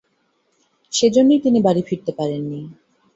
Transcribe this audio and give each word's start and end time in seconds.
সেজন্যই 0.93 1.43
তিনি 1.45 1.59
বাড়ি 1.61 1.81
ফিরতে 1.87 2.11
পারেননি। 2.17 2.61